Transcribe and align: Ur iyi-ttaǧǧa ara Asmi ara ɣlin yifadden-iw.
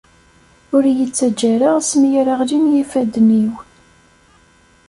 Ur 0.75 0.83
iyi-ttaǧǧa 0.91 1.47
ara 1.55 1.67
Asmi 1.79 2.09
ara 2.21 2.33
ɣlin 2.39 2.71
yifadden-iw. 2.73 3.53